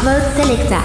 [0.00, 0.80] Claude Selecta.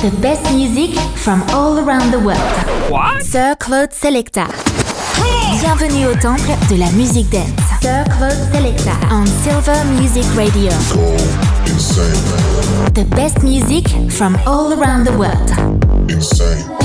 [0.00, 2.40] The best music from all around the world.
[2.90, 3.22] What?
[3.22, 4.46] Sir Claude Selecta.
[5.60, 7.50] Bienvenue au temple de la musique dance.
[7.82, 10.70] Sir Claude Selecta on Silver Music Radio.
[12.94, 15.50] The best music from all around the world.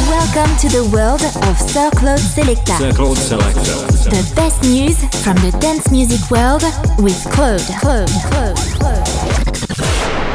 [0.10, 2.78] Welcome to the world of Sir Claude Selecta.
[2.78, 3.88] Sir Claude Selector.
[4.10, 6.64] The best news from the dance music world
[7.00, 7.62] with Claude.
[7.80, 8.10] Claude.
[8.32, 8.58] Claude.
[8.80, 10.29] Claude.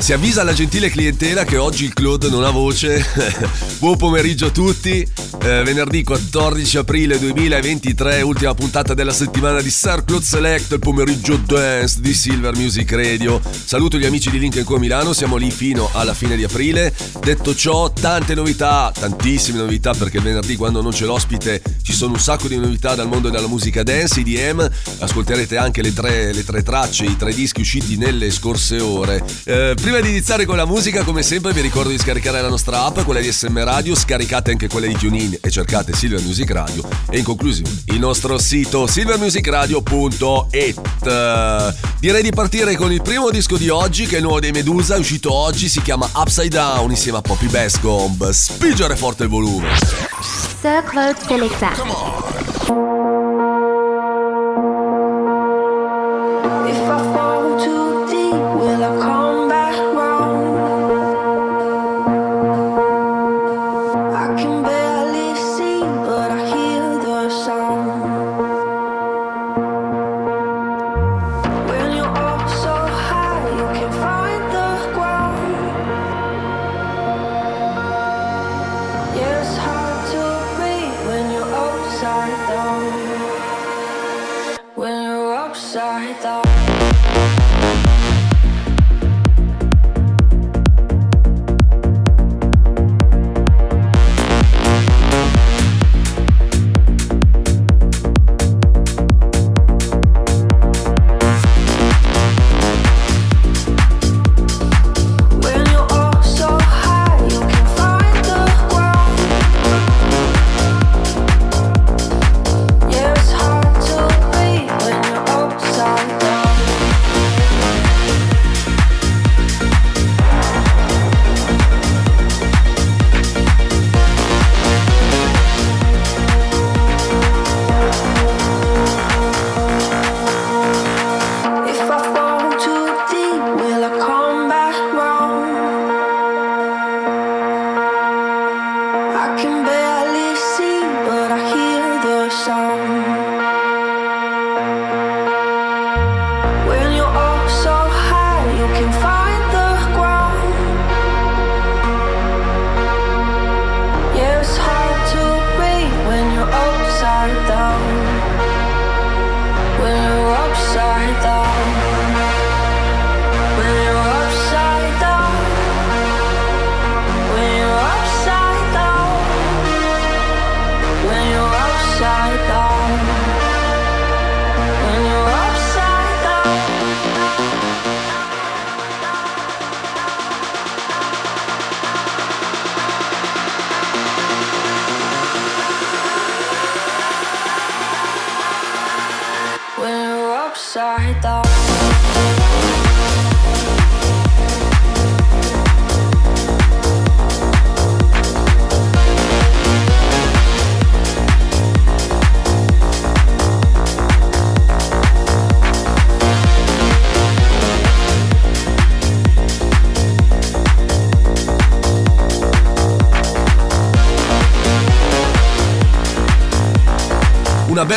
[0.00, 3.04] Si avvisa alla gentile clientela che oggi il Claude non ha voce.
[3.78, 5.06] Buon pomeriggio a tutti.
[5.42, 11.36] Eh, venerdì 14 aprile 2023, ultima puntata della settimana di Sir Claude Select, il pomeriggio
[11.36, 13.40] dance di Silver Music Radio.
[13.42, 16.94] Saluto gli amici di Link Co Milano, siamo lì fino alla fine di aprile.
[17.20, 22.20] Detto ciò, tante novità, tantissime novità perché venerdì quando non c'è l'ospite ci sono un
[22.20, 24.70] sacco di novità dal mondo della musica dance, IDM.
[25.00, 29.20] Ascolterete anche le tre, le tre tracce, i tre dischi usciti nelle scorse ore.
[29.44, 32.84] Eh, prima di iniziare con la musica, come sempre, vi ricordo di scaricare la nostra
[32.84, 36.88] app, quella di SM Radio, scaricate anche quella di TuneIn e cercate Silver Music Radio.
[37.10, 41.74] E in conclusione, il nostro sito silvermusicradio.it.
[41.98, 44.94] Direi di partire con il primo disco di oggi, che è il nuovo dei Medusa,
[44.94, 48.30] è uscito oggi, si chiama Upside Down insieme a Poppy Bascomb.
[48.30, 49.70] Spingere forte il volume.
[50.60, 51.72] Sir Claude Selecta.
[51.72, 51.80] If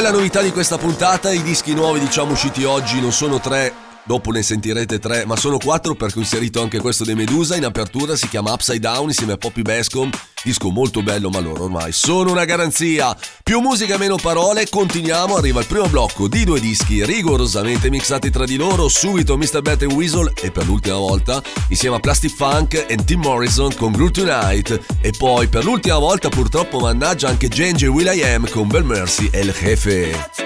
[0.03, 4.31] bella novità di questa puntata, i dischi nuovi diciamo usciti oggi non sono tre, dopo
[4.31, 8.17] ne sentirete tre, ma sono quattro perché ho inserito anche questo dei Medusa, in apertura
[8.17, 10.09] si chiama Upside Down insieme a Poppy Bascom,
[10.43, 13.16] disco molto bello ma loro ormai sono una garanzia.
[13.43, 18.45] Più musica meno parole, continuiamo, arriva il primo blocco di due dischi rigorosamente mixati tra
[18.45, 19.61] di loro, subito Mr.
[19.61, 23.91] Bat e Weasel e per l'ultima volta insieme a Plastic Funk e Tim Morrison con
[23.91, 28.84] Groove Tonight e poi per l'ultima volta purtroppo mannaggia anche Genji e Will.i.am con Bell
[28.84, 30.42] Mercy e il Jefe.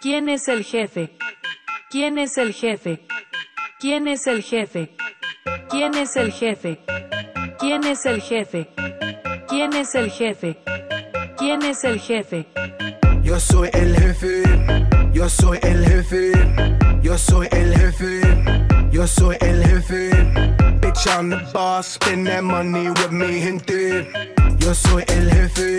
[0.00, 1.10] ¿Quién es el jefe?
[1.90, 3.06] ¿Quién es el jefe?
[3.78, 4.96] ¿Quién es el jefe?
[5.68, 6.80] ¿Quién es el jefe?
[7.58, 8.68] ¿Quién es el jefe?
[9.48, 10.56] ¿Quién es el jefe?
[11.36, 12.46] ¿Quién es el jefe?
[13.22, 14.42] Yo soy el jefe,
[15.12, 16.32] yo soy el jefe,
[17.02, 18.20] yo soy el jefe,
[18.90, 20.10] yo soy el jefe.
[20.80, 24.08] Bitch, I'm the boss, spend that money with me, gente.
[24.58, 25.76] Yo soy el jefe,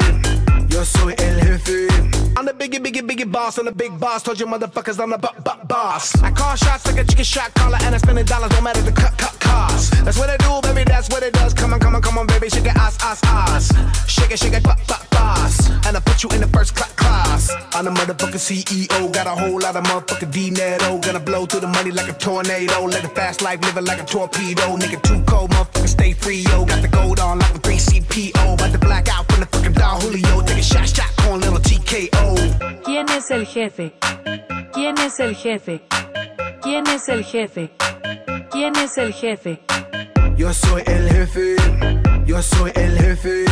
[0.77, 1.87] yo soy el jefe.
[2.37, 4.21] I'm the biggie, biggie, biggie boss, I'm the big boss.
[4.21, 6.13] Told you motherfuckers I'm the bu- bu- boss.
[6.21, 8.81] I call shots like a chicken shot caller, and I spend the dollars, no matter
[8.81, 9.93] the cut, cut cost.
[10.05, 11.55] That's what I do, baby, that's what it does.
[11.55, 13.73] Come on, come on, come on, baby, shake it, ass, ass, ass.
[14.07, 15.67] Shake it, shake it, pop, pop, boss.
[15.87, 17.49] And I put you in the first cla- class.
[17.73, 20.99] I'm the motherfucking CEO, got a whole lot of motherfucking dinero.
[20.99, 22.85] Gonna blow through the money like a tornado.
[22.85, 24.77] Let the fast life, living like a torpedo.
[24.77, 26.65] Nigga, too cold, motherfucker, stay free, yo.
[26.65, 28.53] Got the gold on like a 3CPO.
[28.53, 30.41] About to black out from the fucking Don Julio.
[30.41, 32.83] Take a shot, shot, corn, little TKO.
[32.83, 33.93] ¿Quién es el jefe?
[34.73, 35.81] ¿Quién es el jefe?
[36.61, 37.71] ¿Quién es el jefe?
[38.51, 39.59] ¿Quién es el jefe?
[40.37, 41.55] Yo soy el jefe,
[42.25, 43.45] yo soy el jefe,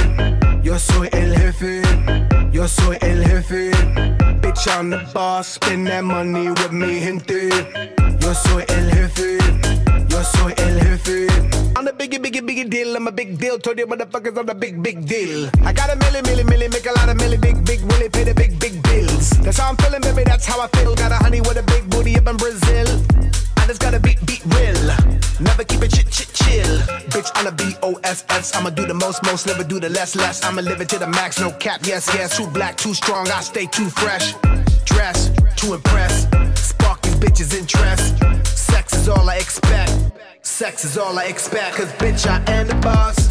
[0.61, 1.81] yo soy el jefe,
[2.51, 3.71] yo soy el jefe.
[4.41, 7.49] Bitch, I'm the boss, spend that money with me, gente.
[8.19, 9.37] Yo soy el jefe,
[10.15, 12.95] I'm the biggie, biggie, biggie deal.
[12.95, 13.59] I'm a big deal.
[13.59, 15.49] Told you motherfuckers I'm the big, big deal.
[15.61, 18.23] I got a milli, milli, milli, make a lot of milli, big, big, willy, pay
[18.23, 19.31] the big, big bills.
[19.43, 20.23] That's how I'm feeling, baby.
[20.23, 20.95] That's how I feel.
[20.95, 22.87] Got a honey with a big booty up in Brazil.
[23.57, 24.87] I just gotta beat, beat real.
[25.41, 26.77] Never keep it chit, chit, chill.
[27.11, 28.55] Bitch, I'm a B-O-S-S.
[28.55, 30.45] I'ma do the most, most, never do the less, less.
[30.45, 32.37] I'ma live it to the max, no cap, yes, yes.
[32.37, 34.33] Too black, too strong, I stay too fresh.
[34.85, 36.25] Dress, to impress.
[36.55, 38.34] Spark these bitches' interest.
[40.55, 41.75] Sex is all I expect.
[41.75, 43.27] Cause bitch, I am the boss.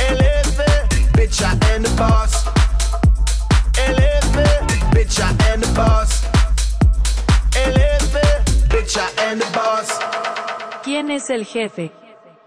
[0.00, 0.88] Elephant.
[1.12, 2.46] Bitch, I am the boss.
[3.76, 4.70] Elephant.
[4.94, 6.24] Bitch, I am the boss.
[7.54, 8.70] Elephant.
[8.70, 9.98] Bitch, I am the boss.
[10.82, 11.92] ¿Quién es el jefe?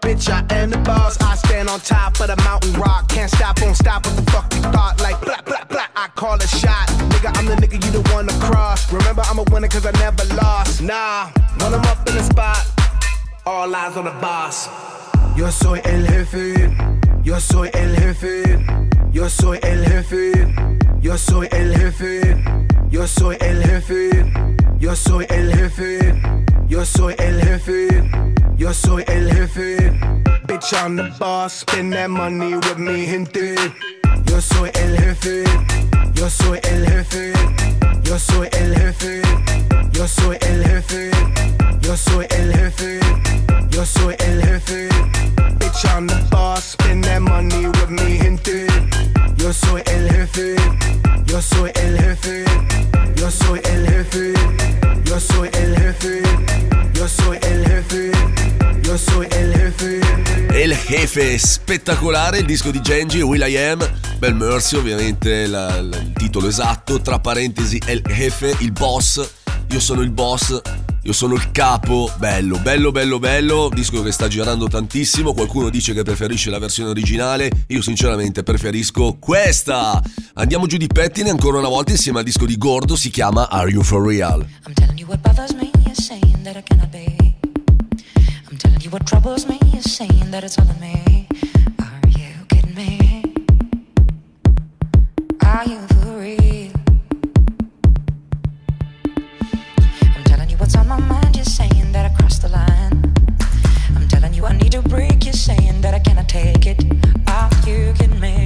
[0.00, 1.16] Bitch, I am the boss.
[1.20, 3.08] I stand on top of the mountain rock.
[3.10, 4.06] Can't stop, won't stop.
[4.06, 5.00] What the fuck you thought?
[5.00, 5.86] Like, blah, blah, blah.
[5.94, 6.88] I call a shot.
[7.10, 8.92] Nigga, I'm the nigga you the one to cross.
[8.92, 10.82] Remember, I'm a winner cause I never lost.
[10.82, 12.75] Nah, when I'm up in the spot,
[13.46, 14.68] all eyes on the boss.
[15.36, 16.70] Yo soy el jefe.
[17.22, 18.42] Yo soy el jefe.
[19.12, 20.32] Yo soy el jefe.
[21.00, 22.36] Yo soy el jefe.
[22.90, 24.24] Yo soy el jefe.
[24.78, 26.14] Yo soy el jefe.
[26.68, 27.88] Yo soy el jefe.
[28.56, 29.76] Yo soy el jefe.
[30.46, 31.52] Bitch, I'm the boss.
[31.60, 33.54] Spend that money with me, gente.
[34.24, 35.44] Yo soy el jefe.
[36.14, 37.32] Yo soy el jefe.
[38.02, 39.22] Yo soy el jefe.
[39.92, 41.10] Yo soy el jefe.
[41.80, 41.96] Yo soy el jefe.
[41.96, 43.25] Yo soy el jefe.
[45.58, 46.64] Bitch, I'm the boss.
[46.72, 48.66] Spend that money with me, gente.
[49.36, 50.56] Yo soy el jefe.
[51.26, 52.44] Yo soy el jefe.
[53.16, 54.32] Yo soy el jefe.
[55.04, 56.22] Yo soy el jefe.
[56.94, 58.12] Yo soy el jefe.
[58.82, 60.00] Yo soy el jefe.
[60.54, 63.86] El Jefe, spettacolare, il disco di Genji, Will I Am,
[64.18, 69.20] Bel Mercy ovviamente la- la- il titolo esatto, tra parentesi El Jefe, il boss,
[69.68, 70.58] io sono il boss,
[71.06, 75.94] io sono il capo, bello, bello, bello, bello, disco che sta girando tantissimo, qualcuno dice
[75.94, 80.02] che preferisce la versione originale, io sinceramente preferisco questa.
[80.34, 83.70] Andiamo giù di pettine ancora una volta insieme al disco di Gordo, si chiama Are
[83.70, 84.44] You For Real?
[84.66, 87.36] I'm telling you what bothers me is saying that I cannot be.
[88.50, 91.28] I'm telling you what troubles me is saying that it's all in me.
[91.78, 93.22] Are you kidding me?
[95.44, 96.65] Are you for real?
[100.74, 103.14] On my mind, you're saying that I crossed the line.
[103.94, 106.82] I'm telling you I need a break, you're saying that I cannot take it.
[107.28, 108.45] Are you kidding me?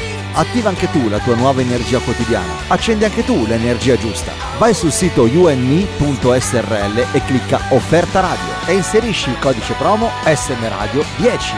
[0.33, 2.53] Attiva anche tu la tua nuova energia quotidiana.
[2.67, 4.31] Accendi anche tu l'energia giusta.
[4.57, 11.03] Vai sul sito yourme.srl e clicca Offerta Radio e inserisci il codice promo SM Radio
[11.17, 11.53] 10.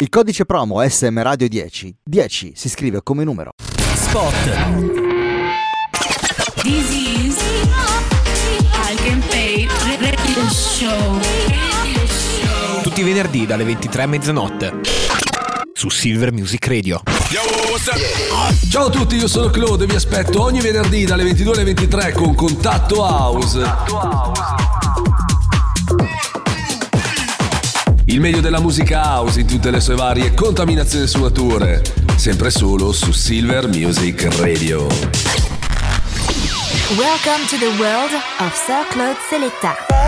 [0.00, 3.52] Il codice promo SM Radio 10, 10 si scrive come numero.
[3.94, 4.32] Spot.
[6.62, 7.40] This is
[10.50, 11.20] Show.
[12.82, 14.80] Tutti i venerdì dalle 23 a mezzanotte.
[15.74, 17.02] Su Silver Music Radio.
[18.70, 22.12] Ciao a tutti, io sono Claude e vi aspetto ogni venerdì dalle 22 alle 23
[22.12, 23.60] con Contatto House.
[28.04, 31.82] Il meglio della musica house in tutte le sue varie contaminazioni e sfumature.
[32.16, 35.51] Sempre solo su Silver Music Radio.
[36.98, 39.74] Welcome to the world of Sir Claude Selecta.
[39.88, 40.06] Sir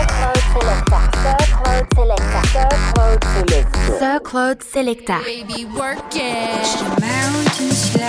[1.49, 2.41] Claude Selecta.
[3.97, 5.23] Sir Claude Selecta.
[5.23, 8.04] Baby, work it.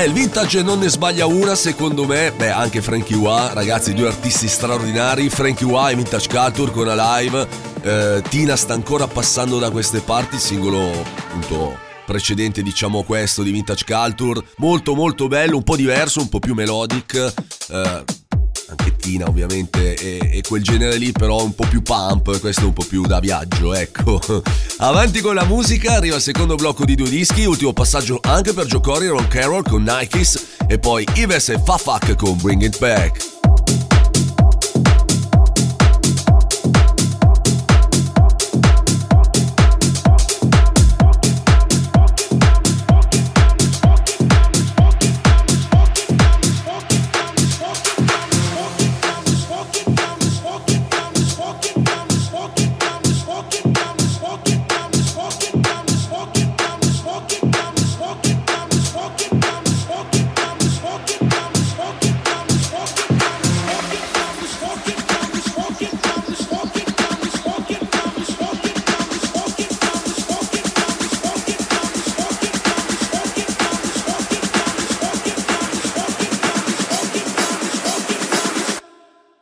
[0.00, 2.32] Eh, il vintage non ne sbaglia una, secondo me.
[2.34, 5.28] Beh, anche Frankie Wa, ragazzi, due artisti straordinari.
[5.28, 7.46] Frankie Wa e Vintage Culture con la live.
[7.82, 13.84] Eh, Tina sta ancora passando da queste parti, singolo appunto precedente, diciamo questo di Vintage
[13.84, 14.42] Culture.
[14.56, 17.34] Molto molto bello, un po' diverso, un po' più melodic.
[17.68, 18.04] Eh,
[18.70, 22.64] anche Tina ovviamente e, e quel genere lì però un po' più pump, questo è
[22.64, 24.20] un po' più da viaggio, ecco.
[24.78, 28.66] Avanti con la musica, arriva il secondo blocco di due dischi, ultimo passaggio anche per
[28.66, 33.39] e Ron Carroll con Nikes e poi Ives e Fafak con Bring It Back.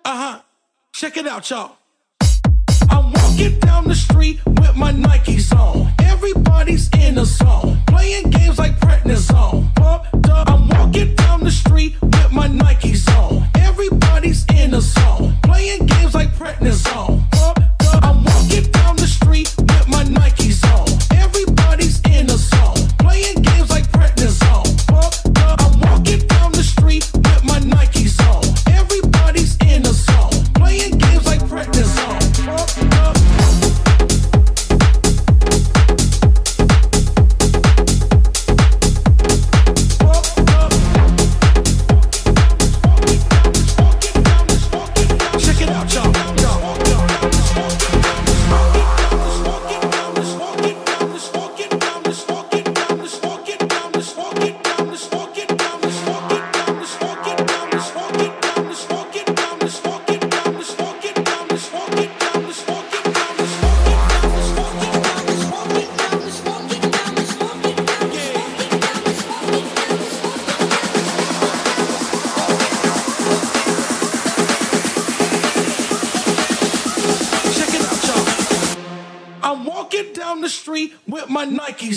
[0.08, 0.40] Uh huh.
[0.94, 1.76] Check it out, y'all.
[2.88, 5.92] I'm walking down the street with my Nike on.
[5.98, 9.74] Everybody's in a zone, playing games like prednisone.
[9.74, 10.48] Pumped up.
[10.48, 13.46] I'm walking down the street with my Nike on.
[13.56, 17.30] Everybody's in a zone, playing games like prednisone.
[17.32, 17.57] Pumped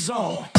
[0.02, 0.51] zone.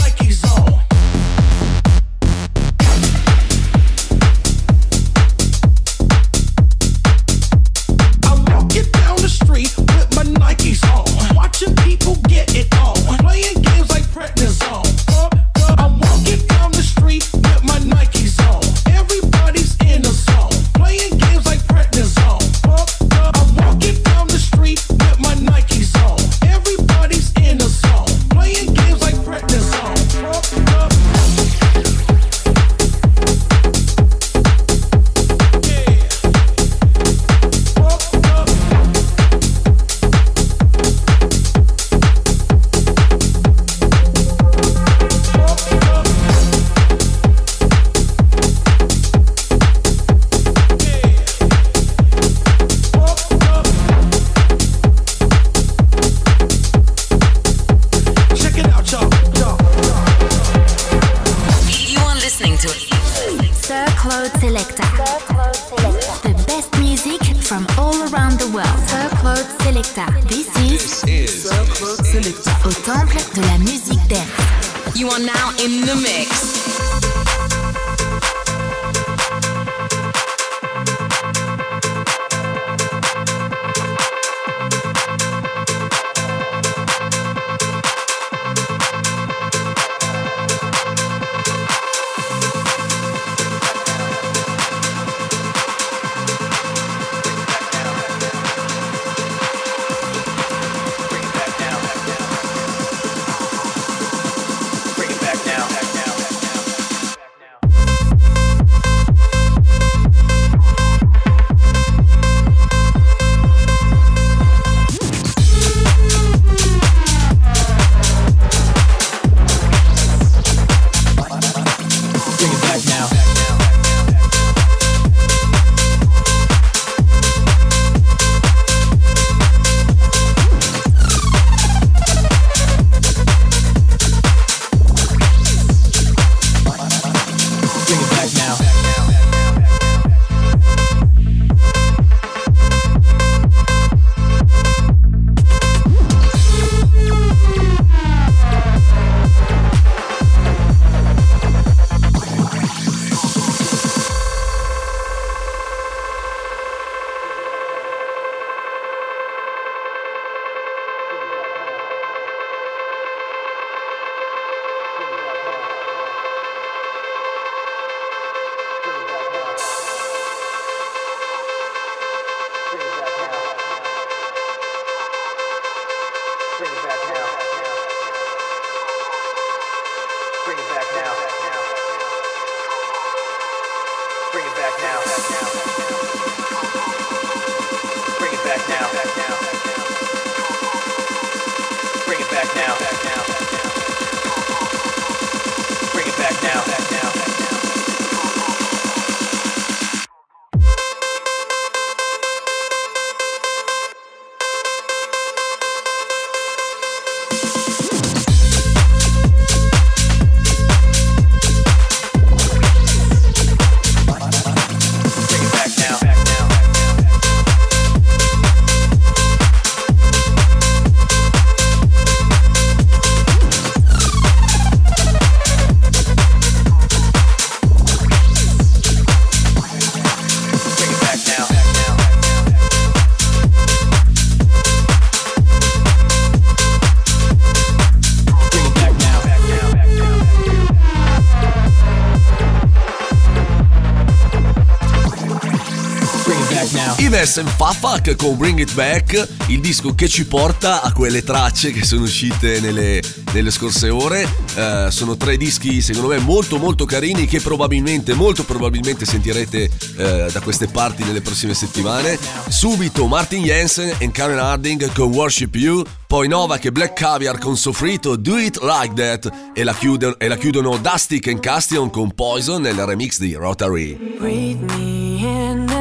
[247.22, 251.70] Ives and Fafak con Bring It Back, il disco che ci porta a quelle tracce
[251.70, 254.28] che sono uscite nelle, nelle scorse ore.
[254.56, 260.30] Eh, sono tre dischi secondo me molto molto carini che probabilmente, molto probabilmente sentirete eh,
[260.32, 262.18] da queste parti nelle prossime settimane.
[262.48, 267.56] Subito Martin Jensen e Karen Harding con Worship You, poi Novak e Black Caviar con
[267.56, 272.14] Sofrito Do It Like That e la, chiudono, e la chiudono Dusty and Castion con
[272.14, 273.94] Poison nel remix di Rotary.
[274.18, 275.71] Breathe me in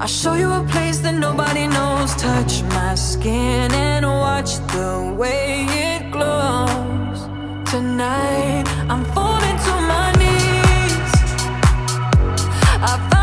[0.00, 2.14] I'll show you a place that nobody knows.
[2.16, 7.28] Touch my skin and watch the way it glows.
[7.70, 11.12] Tonight, I'm falling to my knees.
[12.80, 13.19] I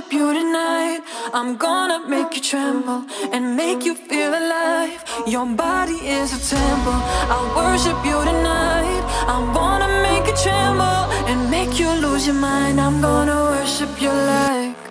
[0.00, 1.00] worship you tonight.
[1.34, 5.02] I'm gonna make you tremble and make you feel alive.
[5.26, 7.00] Your body is a temple.
[7.28, 9.02] I'll worship you tonight.
[9.28, 12.80] I wanna make you tremble and make you lose your mind.
[12.80, 14.89] I'm gonna worship you like.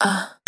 [0.00, 0.39] Uh.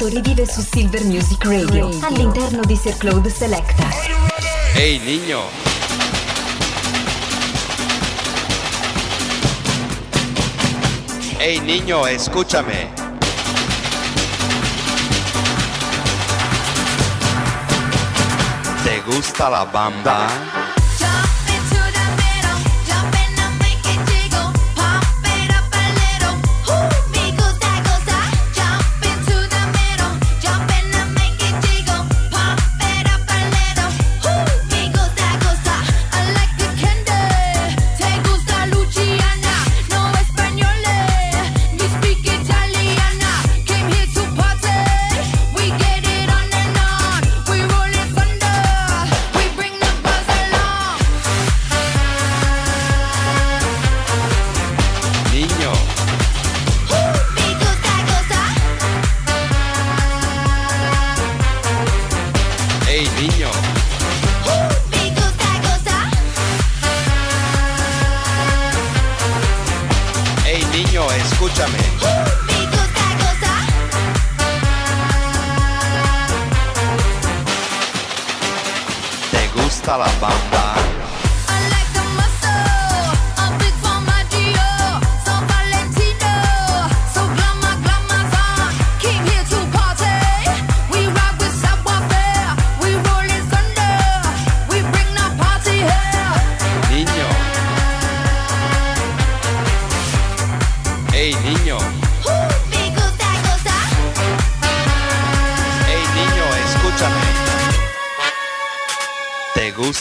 [0.00, 3.88] Passato rivive su Silver Music Radio, all'interno di Sir Claude Selecta.
[4.74, 5.40] Hey niño.
[11.38, 12.90] Hey niño, escúchame.
[18.84, 20.59] ¿Te gusta la bamba?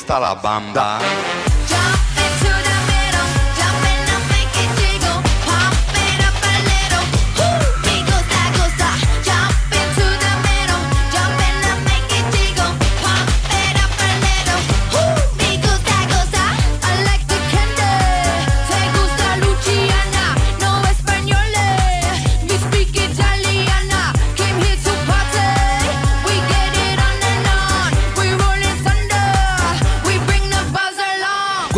[0.10, 1.49] Talabamba.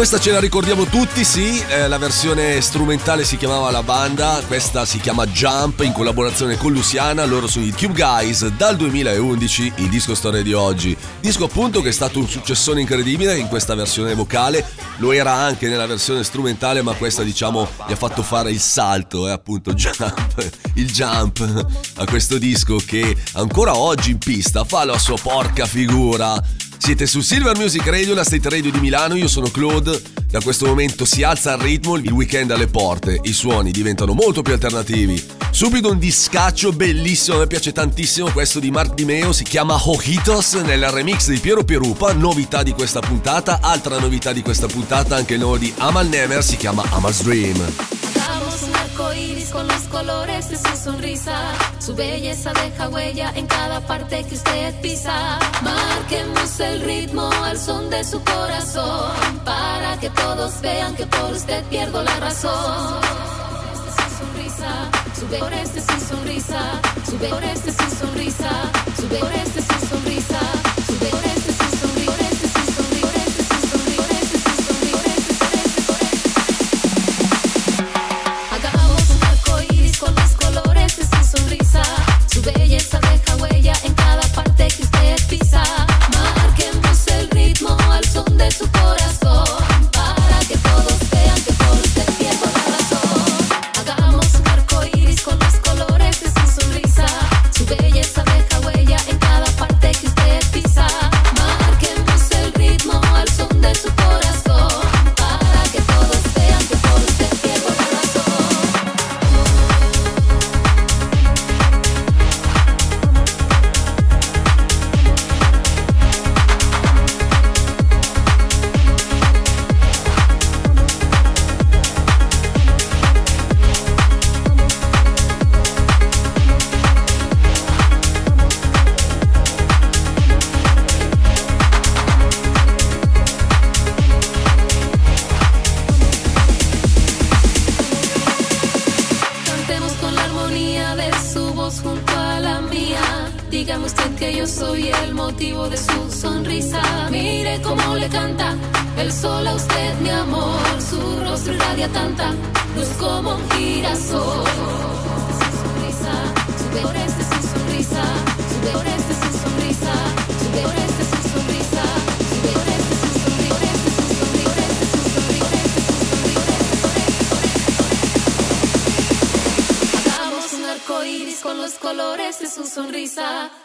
[0.01, 4.83] Questa ce la ricordiamo tutti, sì, eh, la versione strumentale si chiamava La Banda, questa
[4.83, 9.89] si chiama Jump in collaborazione con Luciana, loro sono i Cube Guys, dal 2011 il
[9.89, 14.15] disco storia di oggi, disco appunto che è stato un successone incredibile in questa versione
[14.15, 14.65] vocale,
[14.97, 19.27] lo era anche nella versione strumentale ma questa diciamo gli ha fatto fare il salto,
[19.27, 21.65] eh, appunto Jump, il jump
[21.97, 26.69] a questo disco che ancora oggi in pista fa la sua porca figura.
[26.83, 30.01] Siete su Silver Music Radio, la State Radio di Milano, io sono Claude.
[30.25, 34.41] Da questo momento si alza il ritmo, il weekend alle porte, i suoni diventano molto
[34.41, 35.23] più alternativi.
[35.51, 40.53] Subito un discaccio bellissimo, me piace tantissimo questo di Mark Di Meo, si chiama Ojitos
[40.53, 45.35] nel remix di Piero Pierupa, novità di questa puntata, altra novità di questa puntata, anche
[45.35, 47.63] il nuovo di Amal Nemer, si chiama Amal's Dream.
[48.15, 51.37] Hagamos un arco iris con los colores de su sonrisa.
[51.79, 55.39] Su belleza deja huella en cada parte que usted pisa.
[55.61, 59.11] Marquemos el ritmo al son de su corazón.
[59.45, 62.99] Para que todos vean que por usted pierdo la razón.
[64.45, 66.61] Este sube por este sin sonrisa.
[67.09, 68.49] Sube por este sin sonrisa.
[68.97, 70.39] Sube por este sin sonrisa.
[70.87, 71.40] Sube por este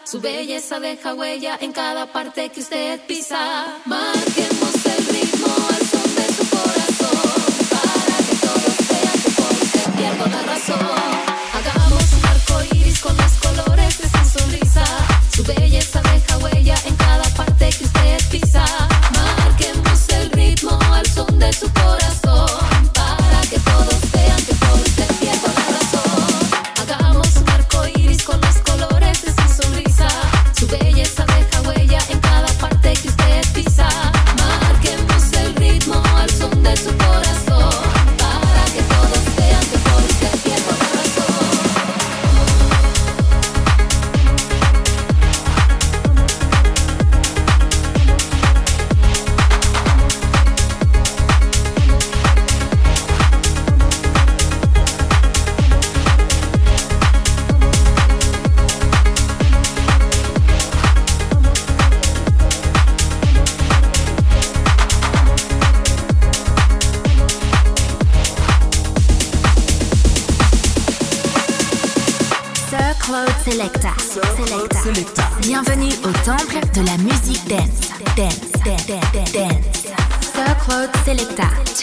[0.04, 3.78] Su belleza deja huella en cada parte que usted pisa.
[3.84, 4.65] Marquemos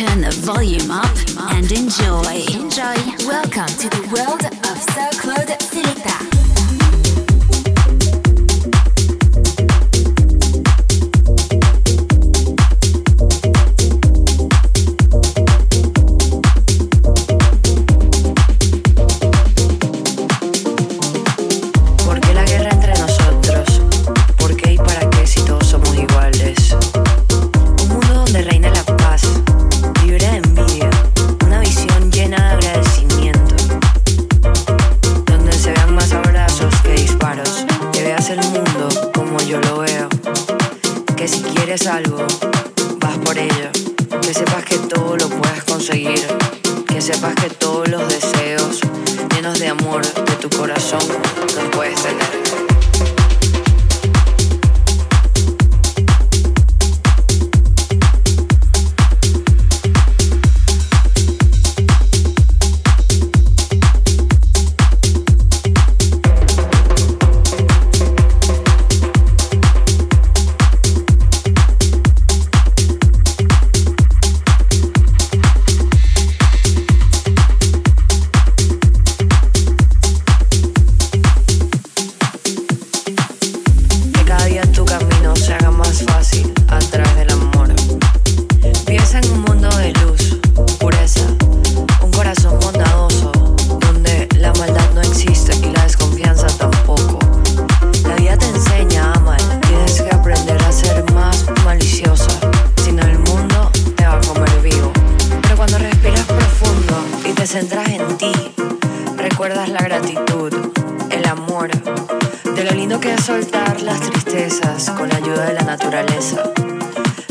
[0.05, 1.15] Turn the volume up
[1.53, 2.43] and enjoy.
[2.59, 3.25] Enjoy.
[3.25, 6.12] Welcome to the world of Circled Selecta.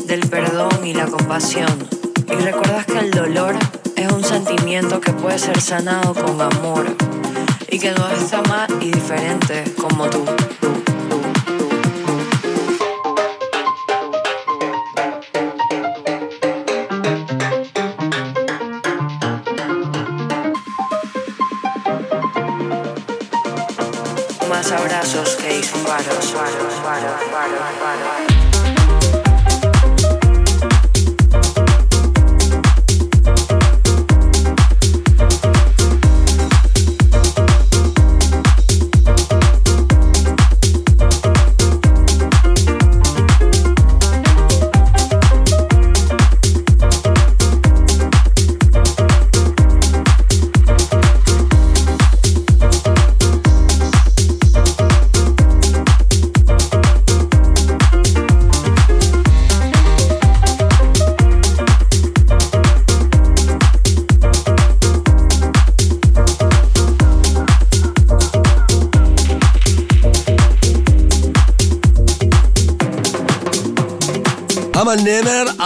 [0.04, 1.66] del perdón y la compasión.
[2.28, 3.56] Y recuerdas que el dolor
[3.96, 6.86] es un sentimiento que puede ser sanado con amor
[7.68, 10.24] y que no está mal y diferente como tú.
[24.48, 26.32] Más abrazos que disparos.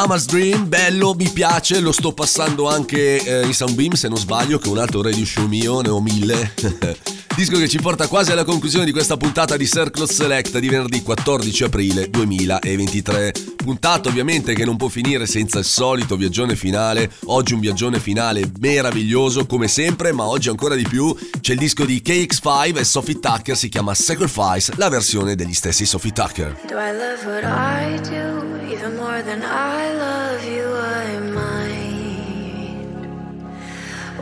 [0.07, 4.57] Summer's Dream, bello, mi piace, lo sto passando anche eh, in Soundbeam se non sbaglio,
[4.59, 6.53] che è un altro radio show mio, ne ho mille.
[7.37, 11.03] Disco che ci porta quasi alla conclusione di questa puntata di Circle Select di venerdì
[11.03, 13.33] 14 aprile 2023.
[13.57, 17.11] Puntata ovviamente che non può finire senza il solito viaggione finale.
[17.27, 21.85] Oggi un viaggione finale meraviglioso come sempre, ma oggi ancora di più c'è il disco
[21.85, 26.59] di KX5 e Sophie Tucker, si chiama Sacrifice, la versione degli stessi Sophie Tucker.
[26.67, 30.67] Do I love what I do, even more than I love you?
[31.03, 32.97] I might.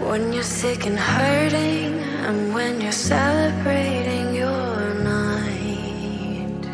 [0.09, 1.93] When you're sick and hurting,
[2.29, 6.65] and when you're celebrating your night.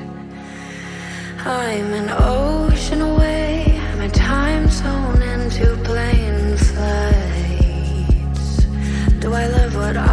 [1.44, 8.46] I'm an ocean away, a time zone into plane flights.
[9.20, 10.09] Do I love what I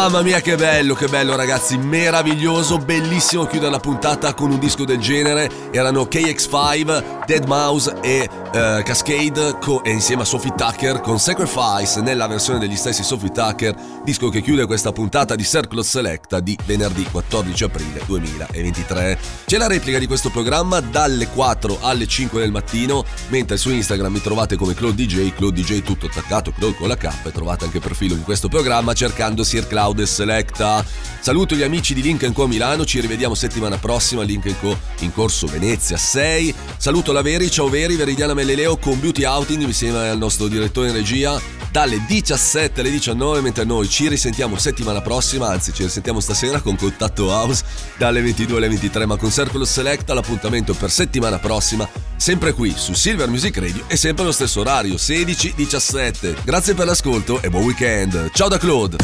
[0.00, 4.86] Mamma mia che bello, che bello ragazzi, meraviglioso, bellissimo chiudere la puntata con un disco
[4.86, 5.50] del genere.
[5.70, 12.00] Erano KX5, Dead Mouse e eh, Cascade co- e insieme a Sophie Tucker con Sacrifice
[12.00, 13.74] nella versione degli stessi Sophie Tucker,
[14.04, 19.18] disco che chiude questa puntata di Circle Selecta di venerdì 14 aprile 2023.
[19.46, 24.12] C'è la replica di questo programma dalle 4 alle 5 del mattino, mentre su Instagram
[24.12, 27.64] mi trovate come Claude DJ, Claude DJ tutto attaccato, Claude con la K e trovate
[27.64, 30.84] anche il profilo di questo programma cercando Sir Cloud Selecta.
[31.20, 35.12] Saluto gli amici di Link Co Milano, ci rivediamo settimana prossima a Link Co in
[35.12, 36.54] corso Venezia 6.
[36.76, 40.94] Saluto la Veri, ciao Veri, Veridiana Melleleo con Beauty Outing insieme al nostro direttore in
[40.94, 41.38] regia
[41.70, 46.74] dalle 17 alle 19 mentre noi ci risentiamo settimana prossima, anzi ci risentiamo stasera con
[46.74, 47.62] Contatto House
[47.98, 51.86] dalle 22 alle 23 ma con Circle Selecta l'appuntamento per settimana prossima
[52.16, 56.42] sempre qui su Silver Music Radio e sempre allo stesso orario 16-17.
[56.42, 58.30] Grazie per l'ascolto e buon weekend.
[58.32, 58.96] Ciao da Claude.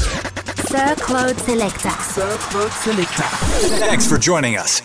[0.67, 1.95] Sir Claude Selecta.
[3.81, 4.83] Thanks for joining us.